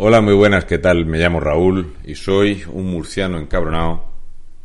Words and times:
Hola, 0.00 0.20
muy 0.20 0.34
buenas, 0.34 0.64
¿qué 0.64 0.78
tal? 0.78 1.06
Me 1.06 1.18
llamo 1.18 1.40
Raúl 1.40 1.96
y 2.04 2.14
soy 2.14 2.62
un 2.72 2.86
murciano 2.86 3.36
encabronado 3.36 4.04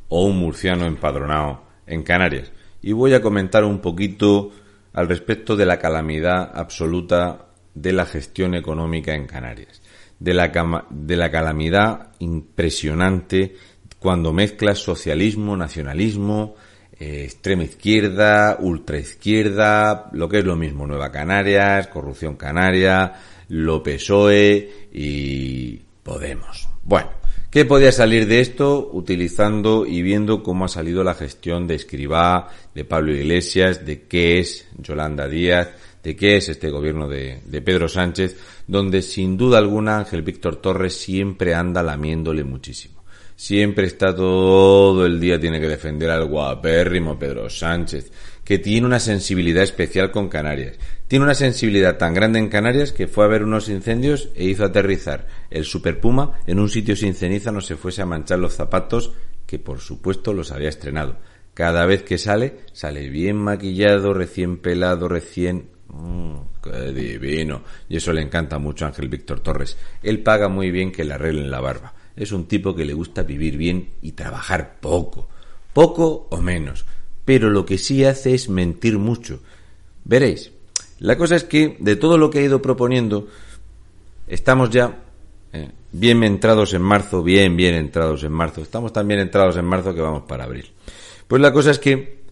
o 0.08 0.26
un 0.26 0.38
murciano 0.38 0.86
empadronado 0.86 1.64
en 1.88 2.04
Canarias. 2.04 2.52
Y 2.84 2.92
voy 2.92 3.16
a 3.16 3.22
comentar 3.24 3.64
un 3.64 3.80
poquito 3.80 4.52
al 4.94 5.10
respecto 5.10 5.56
de 5.56 5.66
la 5.66 5.80
calamidad 5.80 6.52
absoluta 6.54 7.48
de 7.74 7.94
la 7.94 8.06
gestión 8.06 8.54
económica 8.54 9.16
en 9.16 9.26
Canarias. 9.26 9.82
De 10.20 10.36
la, 10.36 10.86
de 10.92 11.18
la 11.18 11.32
calamidad 11.32 12.12
impresionante 12.20 13.56
cuando 13.98 14.34
mezclas 14.34 14.78
socialismo, 14.78 15.58
nacionalismo, 15.58 16.54
eh, 17.00 17.24
extrema 17.24 17.64
izquierda, 17.64 18.58
ultra 18.60 19.00
izquierda, 19.00 20.12
lo 20.12 20.30
que 20.30 20.38
es 20.38 20.46
lo 20.46 20.56
mismo, 20.56 20.86
Nueva 20.86 21.12
Canarias, 21.12 21.88
corrupción 21.88 22.36
canaria, 22.36 23.14
lo 23.50 23.84
PSOE 23.84 24.90
y 24.94 25.82
Podemos. 26.04 26.68
Bueno, 26.84 27.12
¿qué 27.50 27.64
podía 27.64 27.94
salir 27.94 28.28
de 28.28 28.42
esto 28.42 28.90
utilizando 28.92 29.86
y 29.86 30.02
viendo 30.02 30.44
cómo 30.44 30.66
ha 30.66 30.68
salido 30.68 31.02
la 31.04 31.14
gestión 31.14 31.66
de 31.66 31.76
Escribá, 31.76 32.50
de 32.76 32.84
Pablo 32.84 33.16
Iglesias, 33.16 33.86
de 33.86 34.02
qué 34.02 34.40
es 34.40 34.68
Yolanda 34.78 35.30
Díaz, 35.30 35.70
de 36.04 36.18
qué 36.18 36.36
es 36.36 36.50
este 36.50 36.70
gobierno 36.70 37.08
de, 37.08 37.40
de 37.46 37.62
Pedro 37.62 37.88
Sánchez, 37.88 38.36
donde 38.68 39.02
sin 39.02 39.38
duda 39.38 39.60
alguna 39.60 40.00
Ángel 40.00 40.24
Víctor 40.24 40.58
Torres 40.58 40.98
siempre 40.98 41.56
anda 41.56 41.82
lamiéndole 41.82 42.44
muchísimo 42.44 43.04
siempre 43.36 43.88
está 43.88 44.16
todo 44.16 45.06
el 45.06 45.20
día, 45.20 45.40
tiene 45.40 45.60
que 45.60 45.68
defender 45.68 46.10
al 46.10 46.26
guapérrimo 46.26 47.18
Pedro 47.18 47.50
Sánchez, 47.50 48.12
que 48.44 48.60
tiene 48.60 48.88
una 48.88 49.00
sensibilidad 49.00 49.64
especial 49.64 50.12
con 50.12 50.30
Canarias. 50.30 50.78
Tiene 51.14 51.26
una 51.26 51.36
sensibilidad 51.36 52.00
tan 52.00 52.16
grande 52.16 52.40
en 52.40 52.50
Canarias 52.50 52.92
que 52.92 53.06
fue 53.06 53.24
a 53.24 53.28
ver 53.28 53.44
unos 53.44 53.70
incendios 53.70 54.30
e 54.34 54.46
hizo 54.46 54.66
aterrizar 54.66 55.28
el 55.52 55.64
Super 55.64 56.00
Puma 56.00 56.40
en 56.48 56.58
un 56.58 56.70
sitio 56.70 56.96
sin 56.96 57.14
ceniza, 57.14 57.52
no 57.52 57.62
se 57.62 57.76
fuese 57.76 58.02
a 58.02 58.08
manchar 58.08 58.40
los 58.40 58.56
zapatos, 58.56 59.14
que 59.46 59.60
por 59.60 59.80
supuesto 59.80 60.34
los 60.34 60.52
había 60.52 60.70
estrenado. 60.70 61.18
Cada 61.54 61.86
vez 61.86 62.02
que 62.02 62.18
sale, 62.18 62.62
sale 62.72 63.12
bien 63.12 63.36
maquillado, 63.36 64.16
recién 64.16 64.58
pelado, 64.58 65.08
recién... 65.08 65.70
Mmm, 65.90 66.38
¡Qué 66.64 66.92
divino! 66.92 67.62
Y 67.90 67.98
eso 67.98 68.12
le 68.12 68.24
encanta 68.24 68.58
mucho 68.58 68.86
a 68.86 68.88
Ángel 68.88 69.08
Víctor 69.08 69.42
Torres. 69.42 69.78
Él 70.02 70.24
paga 70.24 70.50
muy 70.50 70.72
bien 70.72 70.92
que 70.92 71.04
le 71.04 71.14
arreglen 71.14 71.52
la 71.52 71.62
barba 71.62 71.94
es 72.16 72.32
un 72.32 72.48
tipo 72.48 72.74
que 72.74 72.86
le 72.86 72.96
gusta 72.96 73.22
vivir 73.22 73.56
bien 73.56 73.90
y 74.02 74.14
trabajar 74.14 74.80
poco, 74.80 75.30
poco 75.74 76.28
o 76.32 76.42
menos, 76.42 76.86
pero 77.24 77.52
lo 77.52 77.68
que 77.68 77.78
sí 77.78 78.04
hace 78.04 78.34
es 78.34 78.50
mentir 78.50 78.98
mucho. 78.98 79.42
Veréis, 80.06 80.52
la 81.00 81.18
cosa 81.18 81.36
es 81.36 81.44
que 81.44 81.78
de 81.80 81.96
todo 81.96 82.18
lo 82.18 82.30
que 82.30 82.40
ha 82.40 82.44
ido 82.44 82.62
proponiendo, 82.62 83.28
estamos 84.28 84.70
ya 84.70 85.00
eh, 85.52 85.70
bien 85.92 86.24
entrados 86.24 86.74
en 86.74 86.82
marzo, 86.82 87.24
bien, 87.24 87.56
bien 87.56 87.76
entrados 87.76 88.24
en 88.24 88.32
marzo, 88.32 88.62
estamos 88.62 88.94
tan 88.94 89.08
bien 89.08 89.20
entrados 89.20 89.58
en 89.58 89.66
marzo 89.66 89.94
que 89.94 90.02
vamos 90.02 90.24
para 90.24 90.46
abril. 90.46 90.72
Pues 91.28 91.42
la 91.42 91.54
cosa 91.54 91.72
es 91.72 91.80
que 91.80 92.24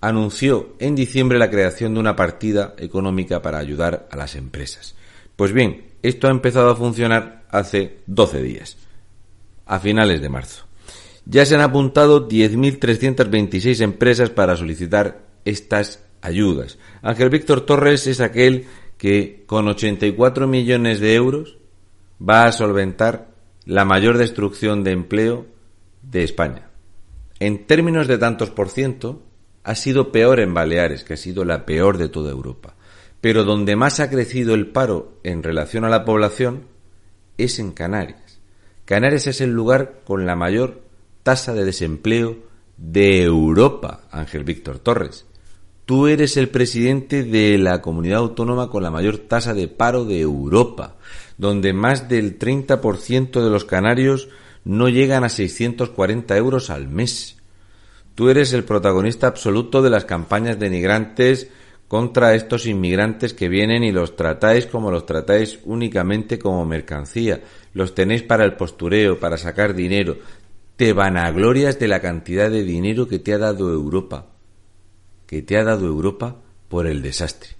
anunció 0.00 0.74
en 0.78 0.94
diciembre 0.94 1.38
la 1.38 1.50
creación 1.50 1.94
de 1.94 2.00
una 2.00 2.16
partida 2.16 2.74
económica 2.78 3.42
para 3.42 3.58
ayudar 3.58 4.08
a 4.10 4.16
las 4.16 4.34
empresas. 4.34 4.94
Pues 5.36 5.52
bien, 5.52 5.84
esto 6.02 6.28
ha 6.28 6.30
empezado 6.30 6.70
a 6.70 6.76
funcionar 6.76 7.44
hace 7.50 7.98
12 8.06 8.42
días 8.42 8.76
a 9.66 9.78
finales 9.78 10.20
de 10.20 10.28
marzo. 10.28 10.64
Ya 11.26 11.44
se 11.44 11.54
han 11.54 11.60
apuntado 11.60 12.28
10.326 12.28 13.82
empresas 13.82 14.30
para 14.30 14.56
solicitar 14.56 15.20
estas 15.44 16.00
ayudas. 16.22 16.78
Ángel 17.02 17.30
Víctor 17.30 17.62
Torres 17.62 18.06
es 18.06 18.20
aquel 18.20 18.66
que 18.98 19.44
con 19.46 19.66
84 19.68 20.46
millones 20.46 21.00
de 21.00 21.14
euros 21.14 21.58
va 22.20 22.44
a 22.44 22.52
solventar 22.52 23.30
la 23.64 23.84
mayor 23.84 24.18
destrucción 24.18 24.84
de 24.84 24.92
empleo 24.92 25.46
de 26.02 26.22
España. 26.22 26.70
En 27.38 27.66
términos 27.66 28.08
de 28.08 28.18
tantos 28.18 28.50
por 28.50 28.68
ciento, 28.68 29.22
ha 29.64 29.74
sido 29.74 30.12
peor 30.12 30.40
en 30.40 30.54
Baleares, 30.54 31.04
que 31.04 31.14
ha 31.14 31.16
sido 31.16 31.44
la 31.44 31.64
peor 31.64 31.98
de 31.98 32.08
toda 32.08 32.30
Europa. 32.30 32.74
Pero 33.20 33.44
donde 33.44 33.76
más 33.76 34.00
ha 34.00 34.10
crecido 34.10 34.54
el 34.54 34.68
paro 34.68 35.18
en 35.24 35.42
relación 35.42 35.84
a 35.84 35.90
la 35.90 36.04
población 36.04 36.64
es 37.38 37.58
en 37.58 37.72
Canarias. 37.72 38.40
Canarias 38.84 39.26
es 39.26 39.40
el 39.40 39.50
lugar 39.50 40.00
con 40.04 40.26
la 40.26 40.36
mayor 40.36 40.82
tasa 41.22 41.54
de 41.54 41.64
desempleo 41.64 42.38
de 42.76 43.22
Europa, 43.22 44.02
Ángel 44.10 44.44
Víctor 44.44 44.78
Torres. 44.78 45.26
Tú 45.90 46.06
eres 46.06 46.36
el 46.36 46.50
presidente 46.50 47.24
de 47.24 47.58
la 47.58 47.82
comunidad 47.82 48.18
autónoma 48.18 48.70
con 48.70 48.84
la 48.84 48.92
mayor 48.92 49.18
tasa 49.18 49.54
de 49.54 49.66
paro 49.66 50.04
de 50.04 50.20
Europa, 50.20 50.94
donde 51.36 51.72
más 51.72 52.08
del 52.08 52.38
30% 52.38 53.42
de 53.42 53.50
los 53.50 53.64
canarios 53.64 54.28
no 54.64 54.88
llegan 54.88 55.24
a 55.24 55.28
640 55.28 56.36
euros 56.36 56.70
al 56.70 56.86
mes. 56.86 57.38
Tú 58.14 58.28
eres 58.28 58.52
el 58.52 58.62
protagonista 58.62 59.26
absoluto 59.26 59.82
de 59.82 59.90
las 59.90 60.04
campañas 60.04 60.60
denigrantes 60.60 61.48
contra 61.88 62.36
estos 62.36 62.66
inmigrantes 62.66 63.34
que 63.34 63.48
vienen 63.48 63.82
y 63.82 63.90
los 63.90 64.14
tratáis 64.14 64.66
como 64.66 64.92
los 64.92 65.06
tratáis 65.06 65.58
únicamente 65.64 66.38
como 66.38 66.64
mercancía. 66.64 67.40
Los 67.74 67.96
tenéis 67.96 68.22
para 68.22 68.44
el 68.44 68.54
postureo, 68.54 69.18
para 69.18 69.36
sacar 69.36 69.74
dinero. 69.74 70.18
Te 70.76 70.92
vanaglorias 70.92 71.80
de 71.80 71.88
la 71.88 71.98
cantidad 71.98 72.48
de 72.48 72.62
dinero 72.62 73.08
que 73.08 73.18
te 73.18 73.32
ha 73.32 73.38
dado 73.38 73.72
Europa. 73.72 74.29
Que 75.30 75.42
te 75.42 75.56
ha 75.56 75.62
dado 75.62 75.86
Europa 75.86 76.38
por 76.68 76.88
el 76.88 77.02
desastre. 77.02 77.50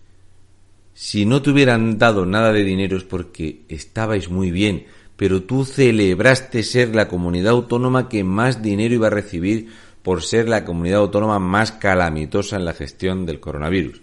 Si 0.93 1.25
no 1.25 1.41
te 1.41 1.51
hubieran 1.51 1.99
dado 1.99 2.27
nada 2.27 2.53
de 2.53 2.65
dinero 2.65 2.97
es 2.97 3.05
porque 3.05 3.63
estabais 3.69 4.29
muy 4.29 4.51
bien, 4.51 4.87
pero 5.17 5.45
tú 5.45 5.65
celebraste 5.65 6.65
ser 6.65 6.97
la 6.97 7.07
comunidad 7.07 7.53
autónoma 7.53 8.09
que 8.09 8.25
más 8.25 8.61
dinero 8.61 8.97
iba 8.97 9.07
a 9.07 9.11
recibir 9.11 9.69
por 10.03 10.25
ser 10.25 10.49
la 10.49 10.65
comunidad 10.65 10.99
autónoma 10.99 11.39
más 11.39 11.71
calamitosa 11.71 12.57
en 12.57 12.65
la 12.65 12.75
gestión 12.75 13.25
del 13.25 13.39
coronavirus. 13.39 14.03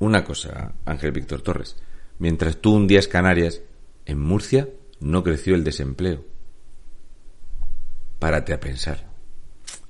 Una 0.00 0.22
cosa, 0.22 0.74
Ángel 0.84 1.12
Víctor 1.12 1.40
Torres. 1.40 1.76
Mientras 2.18 2.58
tú 2.58 2.74
hundías 2.74 3.08
Canarias, 3.08 3.62
en 4.04 4.20
Murcia 4.20 4.68
no 5.00 5.24
creció 5.24 5.54
el 5.54 5.64
desempleo. 5.64 6.26
Párate 8.18 8.52
a 8.52 8.60
pensar. 8.60 9.08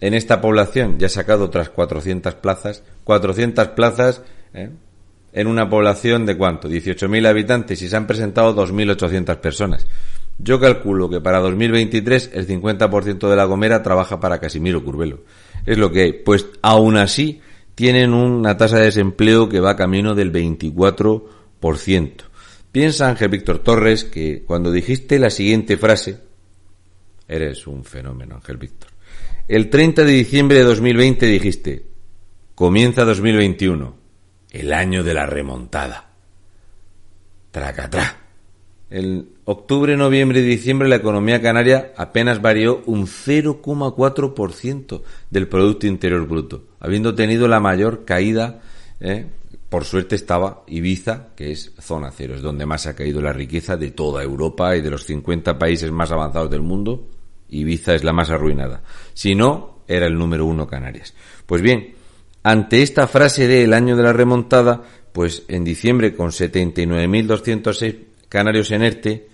En 0.00 0.14
esta 0.14 0.40
población 0.40 0.98
ya 0.98 1.06
ha 1.06 1.10
sacado 1.10 1.44
otras 1.44 1.70
400 1.70 2.34
plazas, 2.36 2.82
400 3.04 3.68
plazas 3.68 4.22
¿eh? 4.54 4.70
en 5.32 5.46
una 5.46 5.68
población 5.68 6.26
de 6.26 6.36
cuánto, 6.36 6.68
18.000 6.68 7.26
habitantes 7.26 7.82
y 7.82 7.88
se 7.88 7.96
han 7.96 8.06
presentado 8.06 8.54
2.800 8.54 9.36
personas. 9.36 9.86
Yo 10.38 10.58
calculo 10.58 11.10
que 11.10 11.20
para 11.20 11.38
2023 11.40 12.30
el 12.32 12.46
50% 12.46 13.28
de 13.28 13.36
la 13.36 13.44
Gomera 13.44 13.82
trabaja 13.82 14.18
para 14.20 14.40
Casimiro 14.40 14.82
Curvelo. 14.82 15.20
Es 15.66 15.76
lo 15.76 15.92
que 15.92 16.00
hay. 16.00 16.12
Pues 16.14 16.46
aún 16.62 16.96
así, 16.96 17.42
tienen 17.74 18.14
una 18.14 18.56
tasa 18.56 18.78
de 18.78 18.84
desempleo 18.84 19.48
que 19.48 19.60
va 19.60 19.76
camino 19.76 20.14
del 20.14 20.32
24%. 20.32 22.12
Piensa 22.72 23.08
Ángel 23.08 23.28
Víctor 23.28 23.58
Torres 23.58 24.04
que 24.04 24.44
cuando 24.44 24.70
dijiste 24.72 25.18
la 25.18 25.28
siguiente 25.28 25.76
frase, 25.76 26.20
eres 27.28 27.66
un 27.66 27.84
fenómeno 27.84 28.36
Ángel 28.36 28.56
Víctor, 28.56 28.89
el 29.50 29.68
30 29.68 30.04
de 30.04 30.12
diciembre 30.12 30.58
de 30.58 30.64
2020 30.64 31.26
dijiste, 31.26 31.84
comienza 32.54 33.04
2021, 33.04 33.96
el 34.52 34.72
año 34.72 35.02
de 35.02 35.12
la 35.12 35.26
remontada. 35.26 36.12
Tracatrá. 37.50 38.16
En 38.90 39.30
octubre, 39.46 39.96
noviembre 39.96 40.38
y 40.38 40.44
diciembre 40.44 40.88
la 40.88 40.94
economía 40.94 41.42
canaria 41.42 41.92
apenas 41.96 42.40
varió 42.40 42.84
un 42.86 43.08
0,4% 43.08 45.02
del 45.30 45.48
Producto 45.48 45.88
Interior 45.88 46.28
Bruto, 46.28 46.66
habiendo 46.78 47.16
tenido 47.16 47.48
la 47.48 47.58
mayor 47.58 48.04
caída. 48.04 48.60
¿eh? 49.00 49.26
Por 49.68 49.84
suerte 49.84 50.14
estaba 50.14 50.62
Ibiza, 50.68 51.30
que 51.34 51.50
es 51.50 51.72
zona 51.80 52.12
cero, 52.16 52.36
es 52.36 52.42
donde 52.42 52.66
más 52.66 52.86
ha 52.86 52.94
caído 52.94 53.20
la 53.20 53.32
riqueza 53.32 53.76
de 53.76 53.90
toda 53.90 54.22
Europa 54.22 54.76
y 54.76 54.80
de 54.80 54.90
los 54.90 55.06
50 55.06 55.58
países 55.58 55.90
más 55.90 56.12
avanzados 56.12 56.52
del 56.52 56.62
mundo. 56.62 57.08
Ibiza 57.50 57.94
es 57.94 58.04
la 58.04 58.12
más 58.12 58.30
arruinada. 58.30 58.82
Si 59.14 59.34
no, 59.34 59.80
era 59.86 60.06
el 60.06 60.16
número 60.16 60.46
uno 60.46 60.66
Canarias. 60.66 61.14
Pues 61.46 61.62
bien, 61.62 61.94
ante 62.42 62.82
esta 62.82 63.06
frase 63.06 63.46
del 63.46 63.74
año 63.74 63.96
de 63.96 64.02
la 64.02 64.12
remontada, 64.12 64.82
pues 65.12 65.44
en 65.48 65.64
diciembre 65.64 66.14
con 66.14 66.30
79.206 66.30 67.96
canarios 68.28 68.70
en 68.70 68.82
ERTE, 68.82 69.28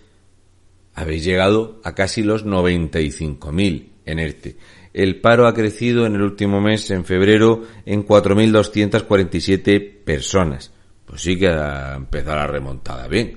habéis 0.95 1.25
llegado 1.25 1.81
a 1.85 1.95
casi 1.95 2.23
los 2.23 2.47
95.000 2.47 3.89
en 4.07 4.19
ERTE. 4.19 4.57
El 4.95 5.21
paro 5.21 5.47
ha 5.47 5.53
crecido 5.53 6.07
en 6.07 6.15
el 6.15 6.23
último 6.23 6.61
mes, 6.61 6.91
en 6.91 7.05
febrero, 7.05 7.65
en 7.85 8.07
4.247 8.07 10.05
personas. 10.05 10.73
Pues 11.05 11.21
sí 11.21 11.39
que 11.39 11.49
ha 11.49 11.95
empezado 11.97 12.37
la 12.37 12.47
remontada 12.47 13.07
bien. 13.07 13.37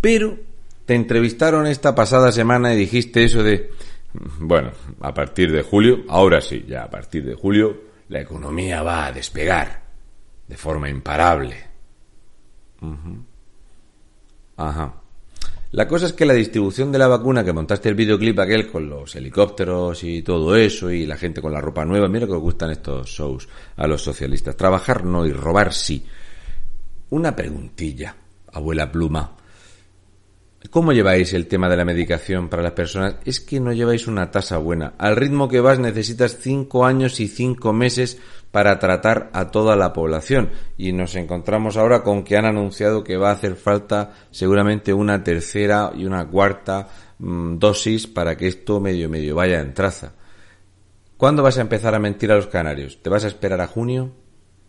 Pero 0.00 0.38
te 0.84 0.94
entrevistaron 0.94 1.66
esta 1.66 1.94
pasada 1.94 2.30
semana 2.30 2.74
y 2.74 2.76
dijiste 2.76 3.24
eso 3.24 3.42
de, 3.42 3.70
bueno, 4.40 4.70
a 5.00 5.12
partir 5.12 5.50
de 5.50 5.62
julio, 5.62 6.04
ahora 6.08 6.40
sí, 6.40 6.64
ya 6.68 6.84
a 6.84 6.90
partir 6.90 7.24
de 7.24 7.34
julio, 7.34 7.82
la 8.08 8.20
economía 8.20 8.82
va 8.82 9.06
a 9.06 9.12
despegar 9.12 9.82
de 10.46 10.56
forma 10.56 10.88
imparable. 10.88 11.56
Ajá. 14.56 14.94
La 15.72 15.88
cosa 15.88 16.06
es 16.06 16.12
que 16.12 16.24
la 16.24 16.34
distribución 16.34 16.92
de 16.92 16.98
la 16.98 17.08
vacuna, 17.08 17.44
que 17.44 17.52
montaste 17.52 17.88
el 17.88 17.96
videoclip 17.96 18.38
aquel 18.38 18.70
con 18.70 18.88
los 18.88 19.16
helicópteros 19.16 20.04
y 20.04 20.22
todo 20.22 20.54
eso, 20.54 20.88
y 20.92 21.04
la 21.04 21.16
gente 21.16 21.42
con 21.42 21.52
la 21.52 21.60
ropa 21.60 21.84
nueva, 21.84 22.06
mira 22.06 22.26
que 22.26 22.32
os 22.32 22.40
gustan 22.40 22.70
estos 22.70 23.08
shows 23.08 23.48
a 23.76 23.88
los 23.88 24.00
socialistas. 24.00 24.56
Trabajar 24.56 25.04
no 25.04 25.26
y 25.26 25.32
robar 25.32 25.72
sí. 25.72 26.06
Una 27.10 27.34
preguntilla, 27.34 28.14
abuela 28.52 28.92
pluma. 28.92 29.36
¿Cómo 30.70 30.92
lleváis 30.92 31.32
el 31.34 31.46
tema 31.46 31.68
de 31.68 31.76
la 31.76 31.84
medicación 31.84 32.48
para 32.48 32.62
las 32.62 32.72
personas? 32.72 33.16
Es 33.24 33.38
que 33.38 33.60
no 33.60 33.72
lleváis 33.72 34.06
una 34.06 34.30
tasa 34.30 34.58
buena. 34.58 34.94
Al 34.98 35.14
ritmo 35.14 35.48
que 35.48 35.60
vas 35.60 35.78
necesitas 35.78 36.38
cinco 36.40 36.84
años 36.84 37.20
y 37.20 37.28
cinco 37.28 37.72
meses 37.72 38.18
para 38.50 38.78
tratar 38.78 39.30
a 39.32 39.50
toda 39.50 39.76
la 39.76 39.92
población. 39.92 40.50
Y 40.76 40.92
nos 40.92 41.14
encontramos 41.16 41.76
ahora 41.76 42.02
con 42.02 42.24
que 42.24 42.36
han 42.36 42.46
anunciado 42.46 43.04
que 43.04 43.16
va 43.16 43.30
a 43.30 43.34
hacer 43.34 43.56
falta 43.56 44.14
seguramente 44.30 44.92
una 44.92 45.22
tercera 45.22 45.92
y 45.94 46.06
una 46.06 46.26
cuarta 46.26 46.88
mm, 47.18 47.58
dosis 47.58 48.06
para 48.06 48.36
que 48.36 48.48
esto 48.48 48.80
medio 48.80 49.08
medio 49.08 49.36
vaya 49.36 49.60
en 49.60 49.74
traza. 49.74 50.14
¿Cuándo 51.16 51.42
vas 51.42 51.58
a 51.58 51.62
empezar 51.62 51.94
a 51.94 52.00
mentir 52.00 52.32
a 52.32 52.36
los 52.36 52.48
canarios? 52.48 53.00
¿Te 53.00 53.10
vas 53.10 53.24
a 53.24 53.28
esperar 53.28 53.60
a 53.60 53.68
junio? 53.68 54.12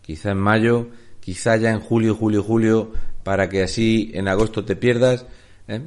Quizá 0.02 0.30
en 0.30 0.38
mayo, 0.38 0.88
quizá 1.20 1.56
ya 1.56 1.70
en 1.70 1.80
julio, 1.80 2.14
julio, 2.14 2.42
julio, 2.42 2.92
para 3.24 3.48
que 3.48 3.62
así 3.62 4.12
en 4.14 4.28
agosto 4.28 4.64
te 4.64 4.76
pierdas. 4.76 5.26
¿Eh? 5.68 5.82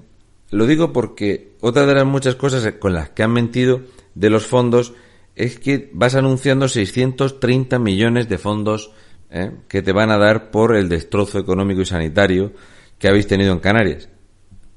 Lo 0.52 0.66
digo 0.66 0.92
porque 0.92 1.56
otra 1.62 1.86
de 1.86 1.94
las 1.94 2.06
muchas 2.06 2.36
cosas 2.36 2.74
con 2.80 2.94
las 2.94 3.10
que 3.12 3.24
han 3.24 3.31
mentido 3.31 3.81
de 4.16 4.30
los 4.30 4.48
fondos 4.48 4.94
es 5.36 5.60
que 5.60 5.90
vas 5.94 6.16
anunciando 6.16 6.68
630 6.68 7.80
millones 7.80 8.28
de 8.28 8.38
fondos 8.38 8.92
¿eh? 9.30 9.52
que 9.68 9.81
te 9.81 9.92
van 9.92 10.12
a 10.12 10.18
dar 10.18 10.52
por 10.52 10.76
el 10.76 10.90
destrozo 10.90 11.40
económico 11.40 11.81
y 11.81 11.86
sanitario 11.86 12.54
que 12.98 13.08
habéis 13.08 13.28
tenido 13.28 13.54
en 13.54 13.60
Canarias. 13.60 14.10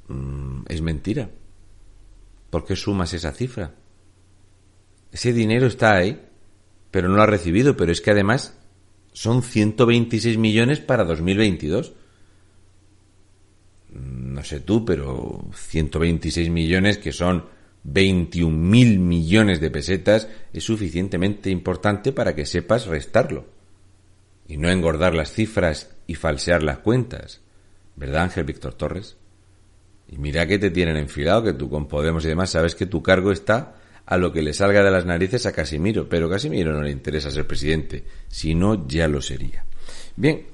Mm, 0.09 0.63
es 0.69 0.83
mentira. 0.83 1.31
¿Por 2.51 2.65
qué 2.65 2.77
sumas 2.77 3.15
esa 3.15 3.33
cifra? 3.33 3.75
Ese 5.11 5.33
dinero 5.33 5.67
está 5.67 5.97
ahí, 5.97 6.21
pero 6.91 7.09
no 7.09 7.17
lo 7.17 7.23
ha 7.23 7.27
recibido, 7.27 7.77
pero 7.77 7.91
es 7.91 8.01
que 8.01 8.11
además 8.11 8.59
son 9.13 9.43
126 9.43 10.39
millones 10.39 10.81
para 10.81 11.05
2022 11.05 11.95
no 14.33 14.45
sé 14.45 14.61
tú, 14.61 14.85
pero 14.85 15.45
126 15.55 16.51
millones 16.51 16.99
que 16.99 17.13
son 17.13 17.45
21 17.85 18.57
mil 18.57 18.99
millones 18.99 19.61
de 19.61 19.71
pesetas 19.71 20.29
es 20.53 20.65
suficientemente 20.65 21.51
importante 21.51 22.13
para 22.13 22.35
que 22.35 22.47
sepas 22.47 22.87
restarlo 22.87 23.47
y 24.47 24.57
no 24.57 24.71
engordar 24.71 25.15
las 25.15 25.33
cifras 25.33 25.91
y 26.07 26.15
falsear 26.15 26.63
las 26.63 26.79
cuentas. 26.79 27.41
¿Verdad, 27.97 28.23
Ángel 28.23 28.45
Víctor 28.45 28.75
Torres? 28.75 29.17
Y 30.09 30.19
mira 30.19 30.47
que 30.47 30.59
te 30.59 30.71
tienen 30.71 30.97
enfilado, 30.97 31.43
que 31.45 31.53
tú 31.53 31.71
con 31.71 31.89
Podemos 31.89 32.25
y 32.25 32.29
demás 32.29 32.51
sabes 32.51 32.75
que 32.75 32.87
tu 32.87 33.03
cargo 33.03 33.33
está 33.33 33.77
a 34.05 34.17
lo 34.17 34.33
que 34.33 34.43
le 34.43 34.53
salga 34.53 34.83
de 34.83 34.91
las 34.91 35.07
narices 35.07 35.47
a 35.47 35.53
Casimiro, 35.53 36.09
pero 36.09 36.29
Casimiro 36.29 36.73
no 36.73 36.83
le 36.83 36.91
interesa 36.91 37.31
ser 37.31 37.47
presidente, 37.47 38.05
si 38.29 38.55
no 38.55 38.87
ya 38.87 39.09
lo 39.09 39.23
sería. 39.23 39.65
Bien, 40.17 40.45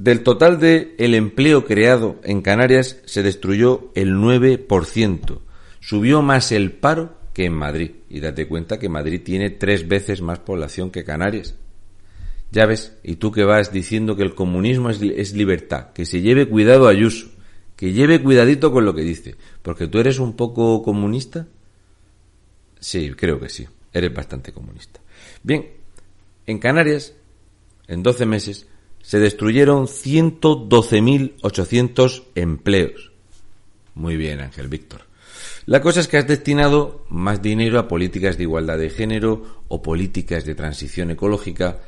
del 0.00 0.22
total 0.22 0.58
de 0.58 0.94
empleo 0.96 1.66
creado 1.66 2.18
en 2.24 2.40
Canarias 2.40 3.02
se 3.04 3.22
destruyó 3.22 3.92
el 3.94 4.14
9%. 4.14 5.40
Subió 5.80 6.22
más 6.22 6.52
el 6.52 6.72
paro 6.72 7.18
que 7.34 7.44
en 7.44 7.52
Madrid. 7.52 7.90
Y 8.08 8.20
date 8.20 8.48
cuenta 8.48 8.78
que 8.78 8.88
Madrid 8.88 9.20
tiene 9.22 9.50
tres 9.50 9.86
veces 9.86 10.22
más 10.22 10.38
población 10.38 10.90
que 10.90 11.04
Canarias. 11.04 11.54
Ya 12.50 12.64
ves, 12.64 12.96
y 13.02 13.16
tú 13.16 13.30
que 13.30 13.44
vas 13.44 13.74
diciendo 13.74 14.16
que 14.16 14.22
el 14.22 14.34
comunismo 14.34 14.88
es, 14.88 15.02
es 15.02 15.34
libertad, 15.34 15.92
que 15.92 16.06
se 16.06 16.22
lleve 16.22 16.48
cuidado 16.48 16.88
Ayuso, 16.88 17.28
que 17.76 17.92
lleve 17.92 18.22
cuidadito 18.22 18.72
con 18.72 18.86
lo 18.86 18.94
que 18.94 19.02
dice, 19.02 19.36
porque 19.60 19.86
tú 19.86 19.98
eres 19.98 20.18
un 20.18 20.34
poco 20.34 20.82
comunista. 20.82 21.46
Sí, 22.80 23.12
creo 23.14 23.38
que 23.38 23.50
sí, 23.50 23.68
eres 23.92 24.14
bastante 24.14 24.50
comunista. 24.50 25.00
Bien, 25.42 25.66
en 26.46 26.58
Canarias, 26.58 27.12
en 27.86 28.02
12 28.02 28.24
meses, 28.24 28.66
se 29.02 29.18
destruyeron 29.18 29.86
112.800 29.86 32.24
empleos. 32.34 33.10
Muy 33.94 34.16
bien, 34.16 34.40
Ángel 34.40 34.68
Víctor. 34.68 35.02
La 35.66 35.80
cosa 35.80 36.00
es 36.00 36.08
que 36.08 36.16
has 36.16 36.26
destinado 36.26 37.04
más 37.10 37.42
dinero 37.42 37.78
a 37.78 37.86
políticas 37.86 38.36
de 38.36 38.44
igualdad 38.44 38.78
de 38.78 38.90
género 38.90 39.62
o 39.68 39.82
políticas 39.82 40.44
de 40.44 40.54
transición 40.54 41.10
ecológica 41.10 41.80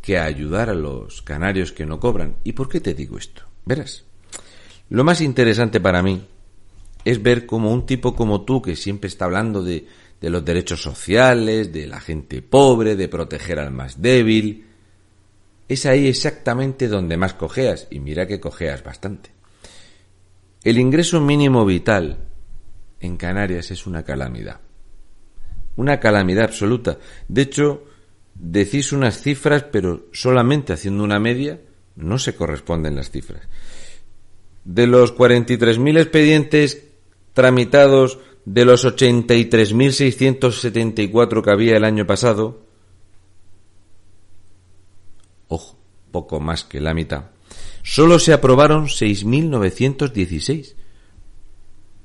que 0.00 0.18
a 0.18 0.24
ayudar 0.24 0.70
a 0.70 0.74
los 0.74 1.22
canarios 1.22 1.72
que 1.72 1.86
no 1.86 1.98
cobran. 1.98 2.36
¿Y 2.44 2.52
por 2.52 2.68
qué 2.68 2.80
te 2.80 2.94
digo 2.94 3.18
esto? 3.18 3.42
Verás. 3.64 4.04
Lo 4.88 5.04
más 5.04 5.20
interesante 5.20 5.80
para 5.80 6.02
mí 6.02 6.22
es 7.04 7.22
ver 7.22 7.46
cómo 7.46 7.72
un 7.72 7.86
tipo 7.86 8.14
como 8.14 8.42
tú, 8.42 8.60
que 8.60 8.76
siempre 8.76 9.08
está 9.08 9.24
hablando 9.24 9.62
de, 9.62 9.86
de 10.20 10.30
los 10.30 10.44
derechos 10.44 10.82
sociales, 10.82 11.72
de 11.72 11.86
la 11.86 12.00
gente 12.00 12.42
pobre, 12.42 12.96
de 12.96 13.08
proteger 13.08 13.58
al 13.58 13.70
más 13.70 14.02
débil, 14.02 14.66
es 15.70 15.86
ahí 15.86 16.06
exactamente 16.08 16.88
donde 16.88 17.16
más 17.16 17.32
cojeas, 17.34 17.86
y 17.90 18.00
mira 18.00 18.26
que 18.26 18.40
cojeas 18.40 18.82
bastante. 18.82 19.30
El 20.64 20.78
ingreso 20.78 21.20
mínimo 21.20 21.64
vital 21.64 22.18
en 22.98 23.16
Canarias 23.16 23.70
es 23.70 23.86
una 23.86 24.02
calamidad. 24.02 24.58
Una 25.76 26.00
calamidad 26.00 26.46
absoluta. 26.46 26.98
De 27.28 27.42
hecho, 27.42 27.84
decís 28.34 28.92
unas 28.92 29.22
cifras, 29.22 29.66
pero 29.70 30.08
solamente 30.12 30.72
haciendo 30.72 31.04
una 31.04 31.20
media 31.20 31.60
no 31.94 32.18
se 32.18 32.34
corresponden 32.34 32.96
las 32.96 33.12
cifras. 33.12 33.46
De 34.64 34.88
los 34.88 35.14
43.000 35.14 36.00
expedientes 36.00 36.82
tramitados 37.32 38.18
de 38.44 38.64
los 38.64 38.84
83.674 38.84 41.44
que 41.44 41.50
había 41.52 41.76
el 41.76 41.84
año 41.84 42.08
pasado, 42.08 42.69
ojo, 45.50 45.76
poco 46.10 46.40
más 46.40 46.64
que 46.64 46.80
la 46.80 46.94
mitad, 46.94 47.24
solo 47.82 48.18
se 48.18 48.32
aprobaron 48.32 48.86
6.916. 48.86 50.74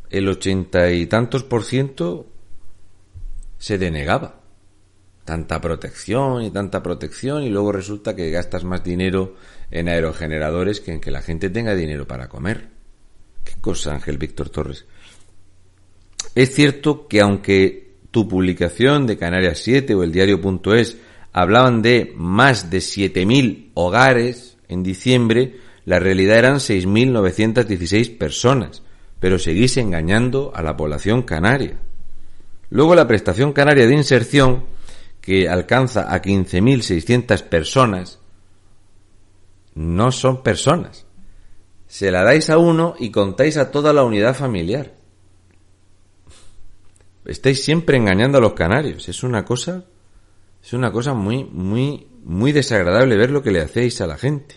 El 0.09 0.27
ochenta 0.27 0.91
y 0.91 1.05
tantos 1.07 1.43
por 1.43 1.63
ciento 1.63 2.27
se 3.57 3.77
denegaba. 3.77 4.41
Tanta 5.23 5.61
protección 5.61 6.43
y 6.43 6.51
tanta 6.51 6.83
protección 6.83 7.43
y 7.43 7.49
luego 7.49 7.71
resulta 7.71 8.15
que 8.15 8.29
gastas 8.29 8.63
más 8.63 8.83
dinero 8.83 9.35
en 9.71 9.89
aerogeneradores 9.89 10.81
que 10.81 10.91
en 10.91 11.01
que 11.01 11.09
la 11.09 11.21
gente 11.21 11.49
tenga 11.49 11.73
dinero 11.73 12.07
para 12.07 12.29
comer. 12.29 12.69
Qué 13.43 13.53
cosa, 13.59 13.93
Ángel 13.93 14.17
Víctor 14.17 14.49
Torres. 14.49 14.85
Es 16.35 16.53
cierto 16.53 17.07
que 17.07 17.21
aunque 17.21 17.95
tu 18.11 18.27
publicación 18.27 19.07
de 19.07 19.17
Canarias 19.17 19.59
7 19.59 19.95
o 19.95 20.03
el 20.03 20.11
diario.es 20.11 20.97
hablaban 21.38 21.82
de 21.82 22.13
más 22.15 22.70
de 22.70 22.77
7.000 22.77 23.72
hogares 23.74 24.56
en 24.70 24.84
diciembre, 24.84 25.60
la 25.84 26.00
realidad 26.00 26.38
eran 26.38 26.56
6.916 26.60 28.18
personas, 28.18 28.84
pero 29.20 29.38
seguís 29.38 29.75
engañando 29.75 30.54
a 30.56 30.63
la 30.63 30.77
población 30.77 31.24
canaria. 31.24 31.77
Luego 32.70 32.96
la 32.96 33.06
prestación 33.06 33.51
canaria 33.51 33.86
de 33.86 33.96
inserción, 33.96 34.63
que 35.20 35.50
alcanza 35.50 36.13
a 36.13 36.22
15.600 36.22 37.44
personas, 37.44 38.20
no 39.74 40.13
son 40.13 40.42
personas. 40.42 41.06
se 41.86 42.12
la 42.12 42.24
dais 42.24 42.50
a 42.50 42.58
uno 42.58 42.96
y 42.98 43.12
contáis 43.12 43.58
a 43.58 43.72
toda 43.72 43.92
la 43.92 44.06
unidad 44.06 44.36
familiar. 44.36 44.94
Estáis 47.25 47.62
siempre 47.62 47.98
engañando 47.98 48.38
a 48.38 48.42
los 48.42 48.54
canarios. 48.54 49.10
Es 49.10 49.22
una 49.24 49.44
cosa, 49.44 49.84
es 50.65 50.74
una 50.74 50.91
cosa 50.91 51.13
muy, 51.13 51.43
muy, 51.43 52.07
muy 52.24 52.51
desagradable 52.51 53.15
ver 53.15 53.29
lo 53.29 53.43
que 53.43 53.51
le 53.51 53.62
hacéis 53.62 54.01
a 54.01 54.07
la 54.07 54.17
gente. 54.17 54.55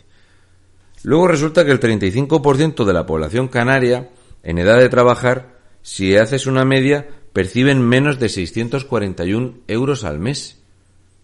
Luego 1.03 1.29
resulta 1.29 1.67
que 1.67 1.71
el 1.71 1.81
35% 1.81 2.87
de 2.87 2.93
la 2.95 3.05
población 3.05 3.49
canaria 3.49 4.09
en 4.43 4.57
edad 4.57 4.79
de 4.79 4.89
trabajar, 4.89 5.59
si 5.83 6.17
haces 6.17 6.47
una 6.47 6.65
media, 6.65 7.07
perciben 7.35 7.87
menos 7.87 8.19
de 8.19 8.31
641 8.31 9.59
euros 9.69 10.05
al 10.05 10.19
mes. 10.19 10.63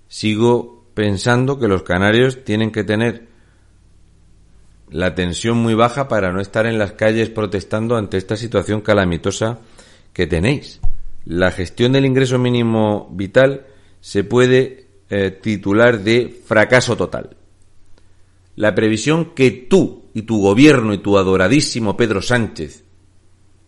Sigo 0.08 0.84
pensando 0.92 1.58
que 1.58 1.66
los 1.66 1.82
canarios 1.82 2.44
tienen 2.44 2.70
que 2.70 2.84
tener 2.84 3.26
la 4.90 5.14
tensión 5.14 5.56
muy 5.56 5.72
baja 5.72 6.08
para 6.08 6.30
no 6.30 6.42
estar 6.42 6.66
en 6.66 6.78
las 6.78 6.92
calles 6.92 7.30
protestando 7.30 7.96
ante 7.96 8.18
esta 8.18 8.36
situación 8.36 8.82
calamitosa 8.82 9.60
que 10.12 10.26
tenéis. 10.26 10.80
La 11.24 11.50
gestión 11.52 11.92
del 11.92 12.04
ingreso 12.04 12.38
mínimo 12.38 13.08
vital 13.12 13.68
se 14.04 14.22
puede 14.22 14.86
eh, 15.08 15.30
titular 15.30 16.04
de 16.04 16.28
fracaso 16.44 16.94
total. 16.94 17.38
La 18.54 18.74
previsión 18.74 19.32
que 19.34 19.50
tú 19.50 20.10
y 20.12 20.20
tu 20.22 20.42
gobierno 20.42 20.92
y 20.92 20.98
tu 20.98 21.16
adoradísimo 21.16 21.96
Pedro 21.96 22.20
Sánchez, 22.20 22.84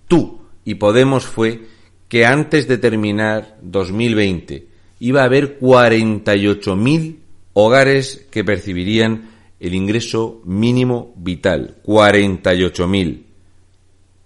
tú 0.07 0.43
y 0.63 0.75
Podemos 0.75 1.25
fue 1.25 1.63
que 2.09 2.27
antes 2.27 2.69
de 2.69 2.77
terminar 2.77 3.57
2020 3.63 4.67
iba 5.01 5.23
a 5.23 5.25
haber 5.25 5.59
48.000 5.59 7.17
hogares 7.55 8.27
que 8.31 8.45
percibirían 8.45 9.31
el 9.59 9.75
ingreso 9.75 10.43
mínimo 10.45 11.15
vital, 11.17 11.79
48.000. 11.83 13.23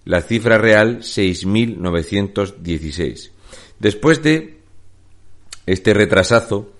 La 0.07 0.23
cifra 0.23 0.59
real, 0.59 1.03
6.916. 1.03 3.31
Después 3.79 4.25
de 4.25 4.60
este 5.73 5.95
retrasazo, 5.95 6.73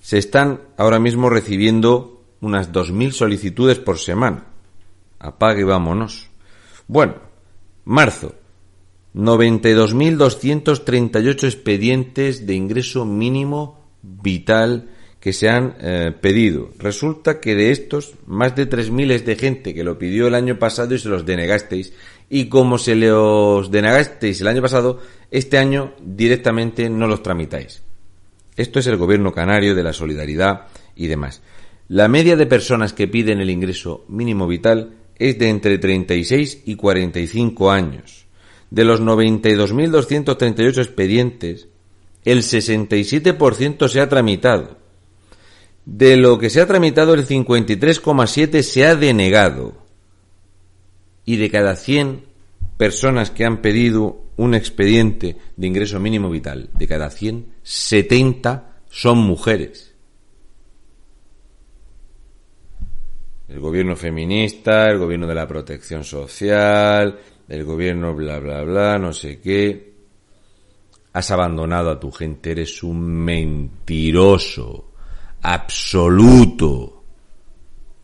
se 0.00 0.18
están 0.18 0.60
ahora 0.76 0.98
mismo 0.98 1.30
recibiendo 1.30 2.24
unas 2.40 2.72
2.000 2.72 3.12
solicitudes 3.12 3.78
por 3.78 3.98
semana. 3.98 4.48
Apague 5.18 5.64
vámonos. 5.64 6.28
Bueno, 6.86 7.14
marzo, 7.84 8.34
92.238 9.14 11.44
expedientes 11.44 12.46
de 12.46 12.54
ingreso 12.54 13.06
mínimo 13.06 13.82
vital 14.02 14.90
que 15.20 15.32
se 15.32 15.48
han 15.48 15.76
eh, 15.80 16.12
pedido. 16.20 16.68
Resulta 16.78 17.40
que 17.40 17.54
de 17.54 17.70
estos, 17.70 18.12
más 18.26 18.54
de 18.54 18.68
3.000 18.68 19.12
es 19.12 19.24
de 19.24 19.36
gente 19.36 19.72
que 19.72 19.84
lo 19.84 19.98
pidió 19.98 20.26
el 20.26 20.34
año 20.34 20.58
pasado 20.58 20.94
y 20.94 20.98
se 20.98 21.08
los 21.08 21.24
denegasteis. 21.24 21.94
Y 22.28 22.50
como 22.50 22.76
se 22.76 22.94
los 22.94 23.70
denegasteis 23.70 24.42
el 24.42 24.48
año 24.48 24.60
pasado, 24.60 25.00
este 25.30 25.56
año 25.56 25.94
directamente 26.02 26.90
no 26.90 27.06
los 27.06 27.22
tramitáis. 27.22 27.82
Esto 28.56 28.78
es 28.78 28.86
el 28.86 28.96
gobierno 28.96 29.32
canario 29.32 29.74
de 29.74 29.82
la 29.82 29.92
solidaridad 29.92 30.66
y 30.94 31.06
demás. 31.06 31.42
La 31.88 32.08
media 32.08 32.36
de 32.36 32.46
personas 32.46 32.92
que 32.92 33.08
piden 33.08 33.40
el 33.40 33.50
ingreso 33.50 34.04
mínimo 34.08 34.46
vital 34.46 34.94
es 35.18 35.38
de 35.38 35.48
entre 35.48 35.78
36 35.78 36.62
y 36.64 36.76
45 36.76 37.70
años. 37.70 38.26
De 38.70 38.84
los 38.84 39.00
92.238 39.00 40.78
expedientes, 40.78 41.68
el 42.24 42.38
67% 42.38 43.88
se 43.88 44.00
ha 44.00 44.08
tramitado. 44.08 44.78
De 45.84 46.16
lo 46.16 46.38
que 46.38 46.48
se 46.48 46.60
ha 46.60 46.66
tramitado, 46.66 47.14
el 47.14 47.26
53,7% 47.26 48.62
se 48.62 48.86
ha 48.86 48.96
denegado. 48.96 49.74
Y 51.26 51.36
de 51.36 51.50
cada 51.50 51.76
100 51.76 52.24
personas 52.78 53.30
que 53.30 53.44
han 53.44 53.60
pedido 53.60 54.22
un 54.36 54.54
expediente 54.54 55.36
de 55.56 55.66
ingreso 55.66 56.00
mínimo 56.00 56.30
vital, 56.30 56.70
de 56.76 56.88
cada 56.88 57.10
100, 57.10 57.53
70 57.64 58.82
son 58.90 59.18
mujeres. 59.18 59.94
El 63.48 63.58
gobierno 63.58 63.96
feminista, 63.96 64.88
el 64.90 64.98
gobierno 64.98 65.26
de 65.26 65.34
la 65.34 65.48
protección 65.48 66.04
social, 66.04 67.18
el 67.48 67.64
gobierno 67.64 68.14
bla 68.14 68.38
bla 68.38 68.62
bla, 68.62 68.98
no 68.98 69.12
sé 69.12 69.40
qué. 69.40 69.94
Has 71.14 71.30
abandonado 71.30 71.90
a 71.90 72.00
tu 72.00 72.10
gente, 72.10 72.50
eres 72.50 72.82
un 72.82 73.00
mentiroso, 73.00 74.92
absoluto. 75.40 77.02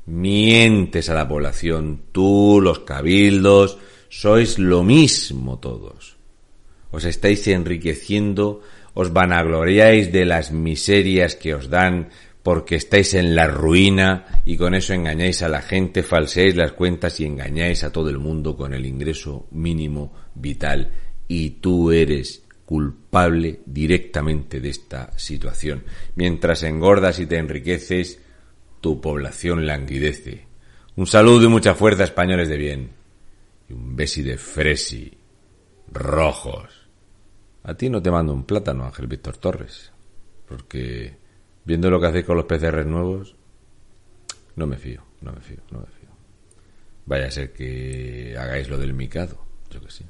Mientes 0.07 1.11
a 1.11 1.15
la 1.15 1.29
población, 1.29 2.05
tú, 2.13 2.61
los 2.63 2.81
cabildos, 2.81 3.79
sois 4.09 4.59
lo 4.59 4.83
mismo 4.83 5.59
todos. 5.59 6.17
Os 6.93 7.05
estáis 7.05 7.47
enriqueciendo, 7.49 8.63
os 8.95 9.13
vanagloriáis 9.13 10.13
de 10.13 10.25
las 10.25 10.53
miserias 10.53 11.37
que 11.37 11.55
os 11.55 11.71
dan 11.71 12.09
porque 12.43 12.77
estáis 12.77 13.15
en 13.15 13.35
la 13.35 13.47
ruina 13.47 14.43
y 14.45 14.57
con 14.57 14.75
eso 14.75 14.95
engañáis 14.95 15.43
a 15.43 15.49
la 15.49 15.61
gente, 15.61 16.03
falseáis 16.03 16.57
las 16.57 16.73
cuentas 16.73 17.21
y 17.21 17.27
engañáis 17.27 17.85
a 17.85 17.93
todo 17.93 18.09
el 18.09 18.19
mundo 18.19 18.57
con 18.57 18.73
el 18.73 18.87
ingreso 18.87 19.47
mínimo 19.51 20.13
vital 20.35 20.91
y 21.29 21.51
tú 21.51 21.93
eres 21.93 22.43
culpable 22.65 23.61
directamente 23.67 24.61
de 24.61 24.71
esta 24.71 25.11
situación. 25.19 25.85
Mientras 26.15 26.63
engordas 26.63 27.19
y 27.19 27.27
te 27.27 27.37
enriqueces, 27.37 28.21
tu 28.81 29.01
población 29.01 29.67
languidece. 29.67 30.47
Un 30.97 31.07
saludo 31.07 31.47
y 31.47 31.49
mucha 31.49 31.75
fuerza, 31.75 32.05
españoles 32.05 32.49
de 32.49 32.57
bien. 32.57 32.91
Y 33.69 33.73
un 33.73 33.97
besi 33.97 34.23
de 34.23 34.39
fresi. 34.39 35.13
Rojos. 35.93 36.80
A 37.63 37.75
ti 37.75 37.91
no 37.91 38.03
te 38.03 38.11
mando 38.11 38.33
un 38.33 38.45
plátano, 38.45 38.85
Ángel 38.85 39.07
Víctor 39.07 39.37
Torres. 39.37 39.93
Porque 40.49 41.17
viendo 41.65 41.91
lo 41.91 42.01
que 42.01 42.07
hacéis 42.07 42.25
con 42.25 42.37
los 42.37 42.47
PCR 42.47 42.85
nuevos, 42.87 43.37
no 44.57 44.67
me 44.67 44.77
fío, 44.77 45.03
no 45.21 45.33
me 45.33 45.41
fío, 45.41 45.61
no 45.71 45.81
me 45.81 45.87
fío. 45.87 46.09
Vaya 47.07 47.27
a 47.27 47.31
ser 47.31 47.53
que 47.53 48.37
hagáis 48.39 48.69
lo 48.69 48.79
del 48.79 48.95
micado, 48.95 49.45
yo 49.71 49.81
que 49.81 49.91
sí. 49.91 50.05